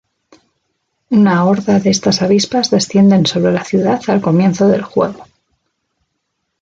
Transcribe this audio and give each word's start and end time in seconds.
Una 1.17 1.35
horda 1.49 1.77
de 1.83 1.91
estas 1.91 2.23
avispas 2.23 2.71
descienden 2.71 3.27
sobre 3.27 3.51
la 3.51 3.63
ciudad 3.63 4.01
al 4.07 4.19
comienzo 4.19 4.67
del 4.67 4.81
juego. 4.81 5.25